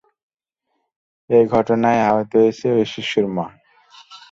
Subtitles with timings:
[1.29, 3.45] এ ঘটনায় আহত হয়েছে ওই শিশুর মা।